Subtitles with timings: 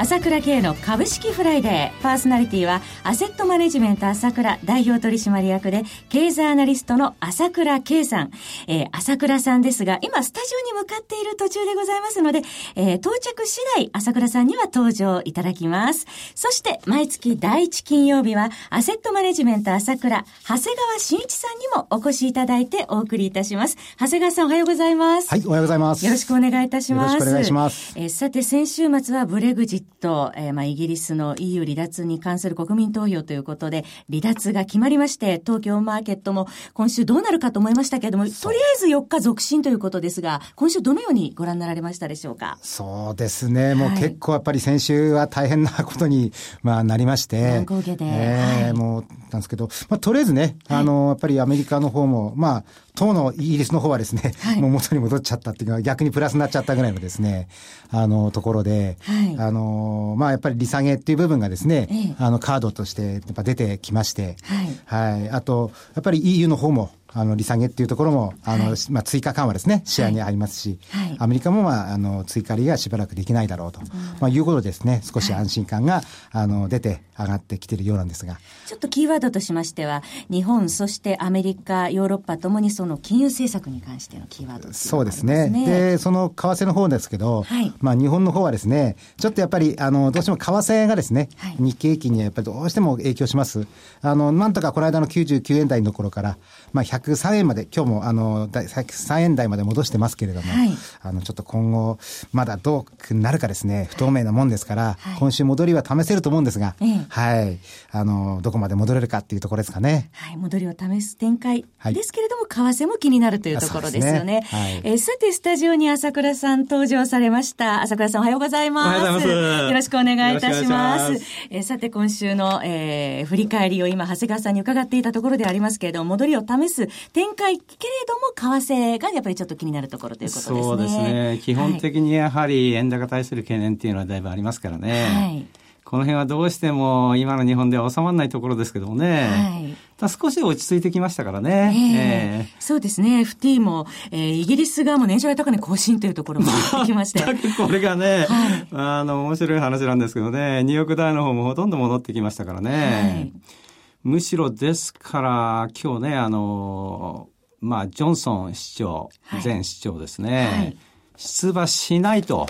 [0.00, 2.02] 朝倉慶の株式フライデー。
[2.02, 8.30] パーソナリティは、アセットマネジメント朝倉代表取締役で、経済アナリストの朝倉慶さん。
[8.66, 12.40] えー、朝倉さんですが、今、スタジオに向かっている途中でございますので、
[12.76, 16.06] えー、到着次第、朝倉さんには登場いただきます。
[16.34, 23.76] そして、毎月第1金曜日は、アセットマネジメント朝倉、長谷川慎一さんにもお越しいただいてお送りいたします。
[23.98, 25.28] 長谷川さんおはようございます。
[25.28, 26.06] はい、おはようございます。
[26.06, 27.12] よろしくお願いいたします。
[27.12, 27.92] よろしくお願いします。
[27.96, 29.89] えー、さて、先週末はブレグジット、
[30.36, 42.58] えー、まあ、イギリスの EU 離脱に関する国民投票ということで、離脱が決まりまして、東京マーケットも今週どうなるかと思いましたけれども、とりあえず4日続伸ということですが、今週どのようにご覧になられましたでしょうか？
[42.62, 43.74] そうですね。
[43.74, 47.42] もう結構やっぱり先週は大変なことに、 まあ、なりまして。
[47.42, 48.04] 乱高下で。
[48.04, 52.64] えー、はい、もう、なんですけど、まあ、とりあえずね、あの、やっぱりアメリカの方も、まあ、
[53.00, 57.48] 当のイギリスの方はですね、はい、もう元に戻っちゃったっていうか、逆にプラスになっちゃったぐらいのですね、
[57.90, 65.14] あの、ところで、はい、あの、まあ、やっぱり利下げっていう部分がですね、ええ、あの、カードとしてやっぱ出てきまして、はい。
[65.14, 65.30] はい。
[65.30, 73.86] あと、やっぱり EU の方も、あの、利下げっていうところも、あの、はい、まあ、追加緩和ですね、視野にありますし、はい、アメリカも、まあ、あの、追加利がしばらくできないだろうと、うん、
[74.20, 78.38] まあ、いうことですね、少し安心感が、あの、出て上がってきているようなんですが。
[78.66, 85.50] ちょっとキーワードとしましては、日本、そしてアメリカ、ヨーロッパともにその金融政策に関してのキーワード、ね、そうですね。
[85.50, 93.66] で、その為替の方ですけど、はい、まあ、日本の方はですね、ちょっとやっぱり、あの、どうしても為替がですね、日経平均にはやっぱりどうしても影響します。
[94.02, 96.38] あの、なんとかこの間の99円台のところから、
[96.72, 100.70] まあ、103円まで、今日もあの3円台まで戻してますけれども、はい、
[101.02, 101.98] あのちょっと今後、
[102.32, 106.74] まだどうなるかですね、不透明なもんですから、はい、今週戻りは試せると思うんですが、
[107.08, 107.58] はい、
[107.90, 110.10] あのどこまで戻れるかっていうところですかね。
[110.12, 114.40] はい、戻りを試す展開ですけれども、為替も気になるというところですよね。
[114.40, 117.82] ねはい、えさて、スタジオに朝倉さん登場されました。
[117.82, 119.00] 朝倉さんおはようございます。
[119.00, 119.64] おはようございます。
[119.64, 121.12] よろしくお願いいたします。
[121.12, 130.62] ますえさて、今週の、えー、振り返りを今、長谷川さんに伺っていたところでありますけれども、戻りを試す展開けれども、為替がやっぱりちょっと気になるところということですね。
[130.62, 131.40] そうですね。
[131.42, 135.06] 基本的にやはり円高対する懸念っていうのはだいぶありますからね。
[135.06, 135.60] はい。
[135.90, 139.76] この辺はどうしても今の日本では収まらないところですけどもね。
[140.00, 140.08] はい。
[140.08, 141.72] 少し落ち着いてきましたからね。
[141.74, 143.22] えー、えー、そうですね。
[143.22, 146.46] FT も、えー、イギリス側も年初来高値更新というところも
[146.78, 147.24] ってきまして。
[147.56, 153.32] これがね、はい、あの、面白い話なんですけどね、ニューヨークダウの方もほとんど戻ってきましたからね。
[153.40, 153.60] はい
[154.02, 157.28] むしろですから、今日ね、あの、
[157.60, 159.10] まあ、ジョンソン市長、
[159.44, 160.76] 前市長ですね、はい、
[161.16, 162.46] 出馬しないと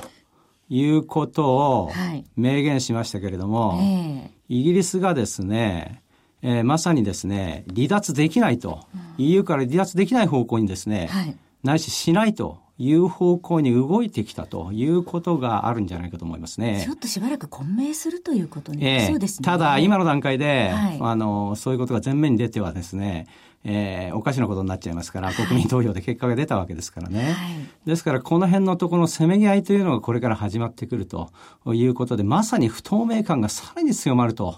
[0.68, 1.90] いうことを
[2.36, 4.30] 明言しましたけれども、はいえ。
[4.54, 6.04] ー、イギリスがですね、
[6.42, 16.82] えー、まさにですね、離脱できないと、うん、EU から離脱できない方向にですね、はい、ないししないという方向に動いてきたということがあるんじゃないかと思いますね。
[16.82, 19.44] ちょっとしばらく混迷するということになりそうですね。
[19.44, 23.26] ただ、今の段階で、はい、あの、そういうことが前面に出てはですね、
[23.64, 27.32] えー、おかしなことになっちゃいますから、国民投票で結果が出たわけですからね。
[27.32, 31.30] はい、ですから、この辺のところのせめぎ合いというのがこれから始まってくると
[31.66, 34.56] いうことで、まさに不透明感がさらに強まると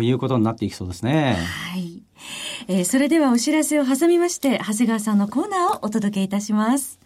[0.00, 1.36] いうことになっていきそうですね。
[1.72, 2.04] はい。
[2.68, 7.05] えー、それではお知らせを挟みまして、長谷川さんのコーナーをお届けいたします。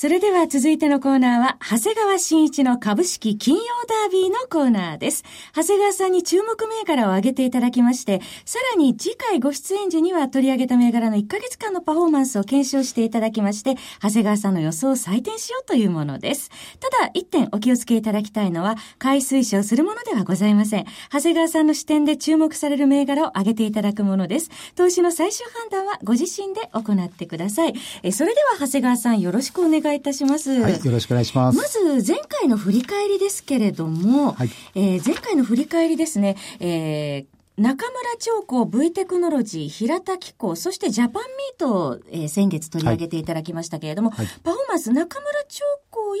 [0.00, 5.24] それでは続いてのコーナーは、長谷川新一の株式金曜ダービーのコーナーです。
[5.52, 16.50] 長谷川さんに注目銘柄を挙げていただきまして、さらに次回ご出演時には取り上げた銘柄の1ヶ月間のパフォーマンスを検証していただきまして、長谷川さんの予想を採点しようというものです。
[16.78, 20.86] ただ、一点お気をつけいただきたいのは、買い推奨するものではございません。
[21.12, 24.50] 長谷川さんの視点で注目される銘柄を挙げていただくものです。
[24.76, 27.74] 投資の最終判断はご自身で行ってください。
[28.04, 30.50] えそれでは長谷川さんよろしくお願い願いいたします。
[30.50, 31.58] はい、よろしくお願いします。
[31.58, 46.20] まず、前回の振り返りですけれども、はい、えー、前回の振り返りですね、えー、中村長工 V テクノロジー、平田機構、そしてジャパンミートを、えー、先月取り上げていただきましたけれども、はいはい、パフォーマンス、中村長工以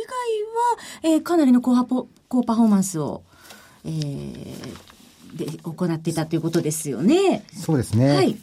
[1.02, 1.84] 外は、えー、かなりの高
[2.28, 3.22] 高パフォーマンスを、
[3.84, 7.44] えー、で行っていたということですよね。
[7.54, 8.16] そうですね。
[8.16, 8.36] はい。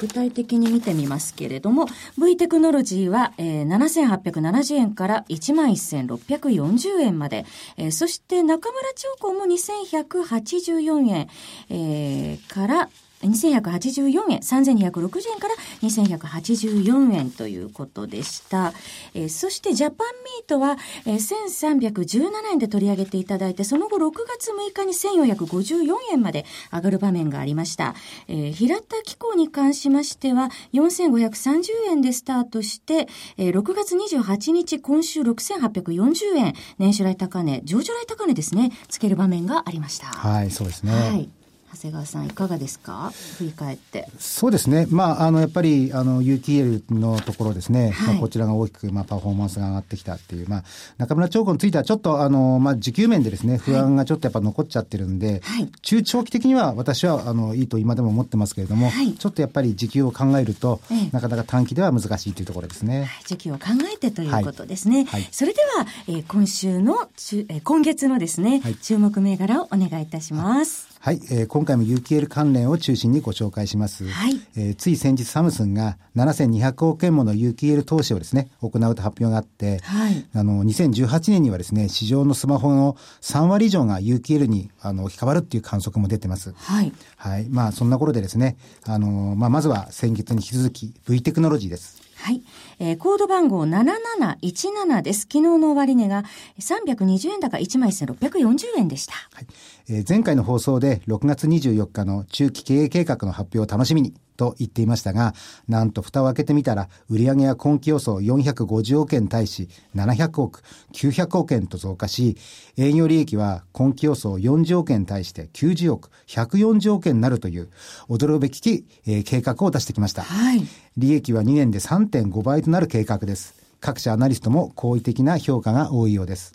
[0.00, 1.86] 具体的に見てみますけれども、
[2.16, 7.44] V テクノロジーは、えー、7870円から11,640円まで、
[7.76, 11.28] えー、そして中村長工も2184円、
[11.68, 12.88] えー、から
[13.22, 18.72] 2184円、3260円から2184円ということでした。
[19.14, 24.94] えー、そしてジャパンミートは、えー、1317円で取り上げていただいて、その後6月6日に
[25.34, 27.94] 1454円まで上がる場面がありました。
[28.28, 33.06] えー、平田機構に関しましては、4530円でスタートして、
[33.36, 40.06] えー、6月28日、今週6840円、年初来高値、上場来高値ですね、つける場面がありました。
[40.06, 40.92] はい、そうですね。
[40.92, 41.39] はい
[41.72, 43.12] 長谷川さんいかがですか？
[43.38, 44.08] 振り返って。
[44.18, 44.86] そうですね。
[44.90, 50.64] まああのやっぱりあの UTL のところですね、はい、まあ、こちらが大きくまあパフォーマンスが上がってきたっていうまあ
[50.98, 67.08] 中村長子についてはちょっとあのまあ時給面でですね不安がちょっとやっぱ残っちゃってるんで、はい、中長期的には私はあのいいと今でも思ってますけれども、はい、ちょっとやっぱり時給を考えると、ええ、なかなか短期では難しいというところですね、時給を考えてということですね、それでは、えー、今週の、
[67.48, 74.08] えー、今月のですね、注目銘柄をお願いいたします、はい、えー、今回も UQL 関連を中心にご紹介します。
[74.08, 86.54] はい、えー、つい先日サムスンが7200億円もの UQL 投資をですね、行うと発表があって、はい、あの、2018年にはですね、市場のスマホの3割以上が UQL にあの置き換わるっていう観測も出てます。
[86.56, 86.94] はい。
[87.18, 87.46] はい。
[87.50, 88.56] まあ、そんな頃でですね、
[88.86, 92.09] あの、まあ、まずは先月に引き続き V テクノロジーです。
[92.22, 92.42] はい。
[92.78, 95.20] えー、コード番号7717です。
[95.20, 96.24] 昨日の終値が
[96.58, 99.14] 320円高1枚1640円でした。
[99.32, 99.46] はい。
[99.88, 105.34] えー、前回の放送で6月24日の中期経営計画の発表を楽しみにと言っていましたが、
[105.68, 110.62] なんと蓋を開けてみたら、売上は今期予想450億円に対し700億、
[110.94, 112.38] 900億円と増加し、
[112.78, 117.68] 営業利益は今期予想40億円に対して90億、140億円になるという
[118.08, 120.22] 驚くべき、えー、計画を出してきました。
[120.22, 120.66] はい。
[120.96, 123.54] 利益は2年で3.5倍となる計画です。
[123.78, 126.54] 各社アナリストも好意的な評価が多いようです。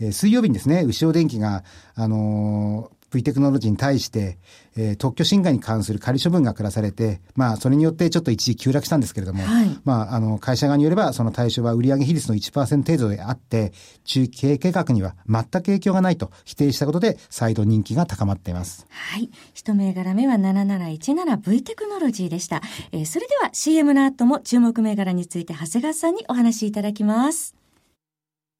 [0.00, 1.62] えー、水曜日にですね、牛尾電機が、
[1.94, 4.38] あのー V テクノロジーに対して、
[4.76, 13.72] えー、特許侵害に関する仮処分が下されて、まあ、それによってちょっと一時急落したんですけれども、はい、まあ、あの、会社側によれば、その対象は売上比率の1%程度であって、
[14.04, 18.86] 中期経営計画には全く影響がないと否定したことで、再度人気が高まっています。
[18.88, 19.30] はい。
[19.54, 22.62] 一銘柄目は 7717V テクノロジーでした。
[22.92, 27.54] えー、それでは CM の後も注目銘柄について長谷川さんにお話しいただきます。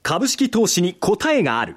[0.02, 1.76] 株式投資に答えがある。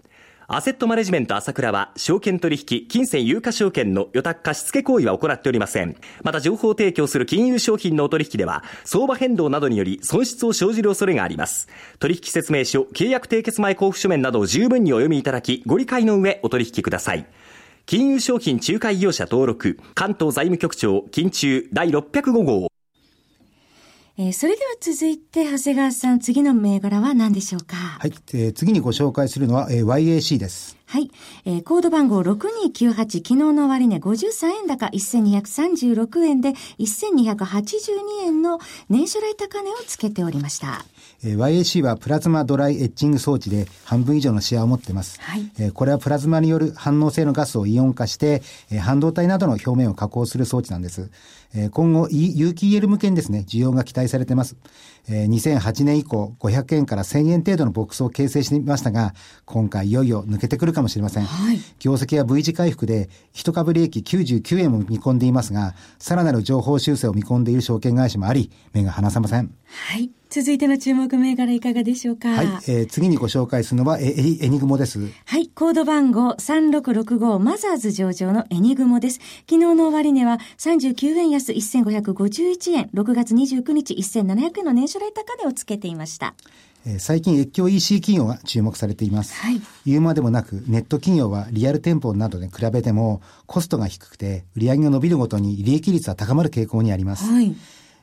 [0.53, 5.95] アセットマネジメント朝倉は、証券取引、金銭有価証券の予託貸付行為は行っておりません。
[6.23, 11.69] また、情報提供する金融商品のお取引では、相場変動などにより損失を生じる恐れがあります。
[11.99, 17.25] 取引説明書、契約締結前交付書面などを十分にお読みいただき、ご理解の上お取引ください。
[17.85, 22.70] 金融商品仲介業者登録、関東財務局長、金中第605号。
[24.23, 27.75] えー、それでは続いて、長谷川さん、次の銘柄は何でしょうか？
[27.75, 30.77] はい、えー、次にご紹介するのは、えー、YAC です。
[30.91, 31.09] はい。
[31.45, 40.83] えー、コード番号6298、昨日の終値53円高1236円で1282円の年初来高値をつけておりました。
[41.23, 45.17] えー、YAC はプラズマドライエッジング装置で半分以上のシェアを持っています。
[45.21, 45.49] はい。
[45.59, 51.09] えー、これはプラズマによる反応性のガスをイオン化して、えー、半導体などの表面を加工する装置なんです。
[51.53, 54.57] えー、今後、有機 EL 向けにですね、需要が期待されています。
[55.09, 59.13] えー、2008年以降、500円から1000円程度のボックスを形成してみましたが、
[59.45, 61.25] 今回いよいよ抜けてくるかもしれません。
[61.25, 69.53] はい、業績は V 字回復で、一株利益99円も見込んでいますが、さらなる情報修正を見込んでいる証券会社もあり、目が離せません。
[69.65, 70.11] はい。
[70.33, 72.29] 続いての注目銘柄いかがでしょうか？
[72.29, 75.11] はい、えー、次にご紹介するのはエエニグモです。
[75.25, 79.19] はい、コード番号3665マザーズ上場のエニグモです。
[79.41, 86.33] 昨日の終値は39円安1551円、6月29日1700円の年初来高値をつけていました。
[86.97, 89.33] 最近越境 EC 企業が注目されています。
[89.35, 97.29] はい、言うまでもなく、ネット企業はリアル店舗などで比べてもコストが低くて売上が伸びるごとに利益率は高まる傾向にあります。
[97.29, 97.53] はい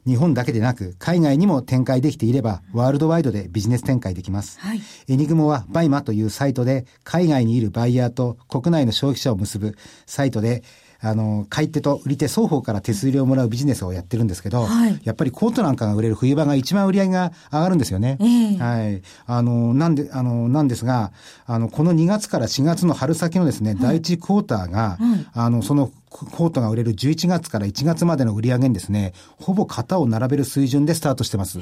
[0.07, 4.59] 日本だけでなく、海外にも展開できていれば、ワールドワイドでビジネス展開できます。
[4.61, 9.76] はい、エニグモは BUYMA というサイトで、海外にいるバイヤーと国内の消費者を結ぶ
[10.07, 10.62] サイトで、
[11.00, 18.19] あの、買い手と売り手双方から手数料をもらうビジネスをやってるんですけど、はい、やっぱりコートなんかが売れる冬場が一番売り上げが上がるんですよね。
[18.21, 19.02] えー、はい。
[19.26, 21.12] あの、なんで、あの、なんですが、
[21.47, 24.99] あの、この2月から4月の春先のですね、第1クォーターが、
[25.35, 31.58] あの、そのコートが売れる11月から1月までの売り上げにですね、ほぼ型を並べる水準でスタートしてます。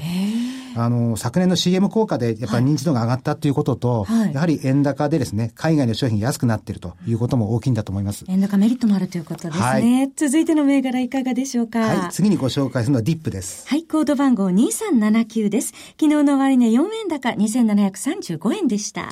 [0.79, 8.27] あの、昨年の CM 効果でやっぱり認知度が上がったということと、はい、やはり円高でですね、海外の商品安くなっているということも大きいんだと思います。
[8.29, 9.63] 円高メリットもあるということですね。
[9.65, 11.81] はい、続いての銘柄いかがでしょうか？
[11.81, 13.67] はい、次にご紹介するのはディップです。
[13.69, 15.69] はい、コード番号2379です。
[15.99, 19.03] 昨日の終値4円高2735円でした。
[19.03, 19.09] は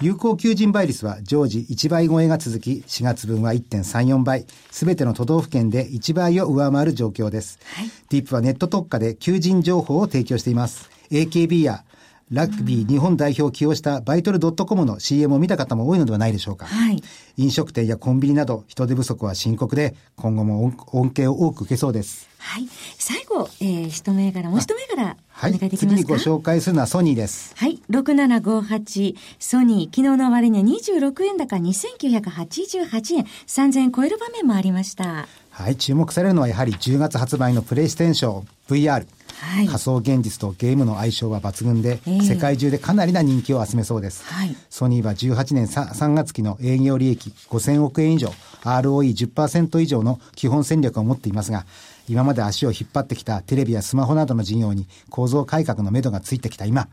[0.00, 4.46] い、有効求人倍率は常時1倍超えが続き、4月分は1.34倍。
[4.70, 7.58] すべての都道府県で1倍を上回る状況です。
[7.74, 10.90] はい、ディップはネット特化で求人情報を提供しています。
[11.10, 11.84] AKB や
[12.30, 16.66] ラグビー日本代表を起用したバイトルドットコムの CM を見た方も多いのではないでしょうか。
[16.66, 17.00] はい、
[17.36, 22.28] 飲食店やコンビニなど人手不足は深刻で、今後も恩恵を多く受けそうです。
[22.46, 22.68] はい。
[22.96, 25.88] 最後、えー、一銘柄、もう一銘柄、はい、お願いできますか？
[25.88, 27.52] 次にご紹介するのはソニーです。
[27.56, 27.82] はい。
[27.90, 35.26] 6758、ソニー、昨日の終値26円高2988円、3000円超える場面もありました。
[35.50, 35.76] はい。
[35.76, 39.06] 注目されるのはやはり10月発売のプレイステーション VR。
[39.38, 44.24] はい、仮想現実とゲームの相性は抜群で、えー、世界中でかなりな人気を集めそうです。
[44.24, 51.66] はい、ソニーは18年 3, 3月期の営業利益5000億円以上、ROE10% 以上の基本戦略を持っていますが、
[52.08, 56.88] 今まで足を引っ張ってきたテレビやスマホなどの事業に構造改革の目処がついてきた今、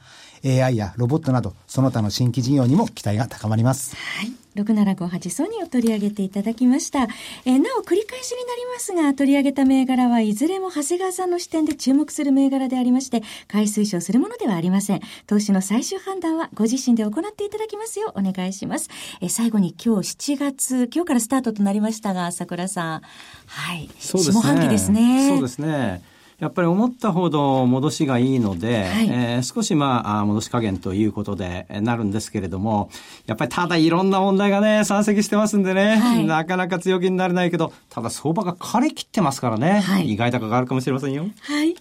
[0.46, 3.96] AI やロボットなど、その他の新規事業にも期待が高まります。
[3.96, 4.42] はい。
[4.55, 7.03] 6758ソニーを取り上げていただきました。
[7.45, 15.01] えー、なお繰り返しになりますが、取り上げた銘柄はいずれも長谷川さんの視点で注目する銘柄でありまして、買い推奨するものではありません。
[15.27, 18.89] 投資の最終判断はご自身で行っていただきますようお願いします。
[19.22, 23.01] えー、最後に今日7月、今日からスタートとなりましたが、桜さん。
[23.48, 23.89] はい。
[24.00, 24.41] そうですね。
[24.41, 25.29] 下半期ですね。
[25.29, 26.12] そうですね。
[26.43, 32.89] やっぱり思ったほど戻しがいいので、はい、えー、少しまあ、戻し加減ということでなるんですけれども、
[33.27, 41.27] やっぱりただいろんな問題がね、山積してますんでね、はい、なかなか強気になれないけど、ただ相場が枯れ切ってますからね、はい、意外高があるかもしれませんよ。
[41.43, 41.75] はい。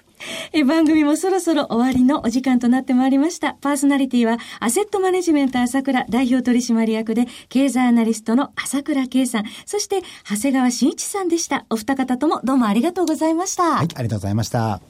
[0.53, 3.55] え番組もそろそろ終わりのお時間となってまいりました。
[3.55, 11.67] パーソナリティは、アセットマネジメント朝倉代表取締役で、経済アナリストの朝倉圭さん、そして、長谷川慎一さんでした。
[11.71, 13.63] お二方ともどうもありがとうございました。
[13.63, 14.81] はい、ありがとうございました。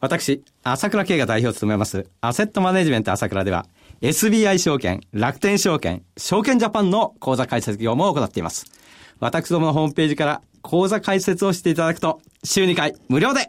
[0.00, 3.66] 私、朝倉慶が代表を務めます、アセットマネジメント朝倉では、
[4.02, 8.66] SBI 証券、楽天証券、証券ジャパンの口座開設業務を行っています。
[9.20, 13.48] 私どものホームページから口座開設をしていただくと、週2回無料で